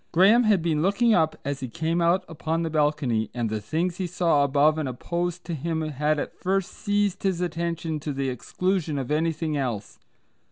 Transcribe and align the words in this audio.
Graham 0.11 0.45
had 0.45 0.63
been 0.63 0.81
looking 0.81 1.13
up 1.13 1.35
as 1.45 1.59
he 1.59 1.67
came 1.69 2.01
out 2.01 2.25
upon 2.27 2.63
the 2.63 2.71
balcony, 2.71 3.29
and 3.35 3.51
the 3.51 3.61
things 3.61 3.97
he 3.97 4.07
saw 4.07 4.43
above 4.43 4.79
and 4.79 4.89
opposed 4.89 5.45
to 5.45 5.53
him 5.53 5.81
had 5.87 6.17
at 6.17 6.33
first 6.39 6.71
seized 6.71 7.21
his 7.21 7.39
attention 7.39 7.99
to 7.99 8.11
the 8.11 8.27
exclusion 8.29 8.97
of 8.97 9.11
anything 9.11 9.55
else. 9.55 9.99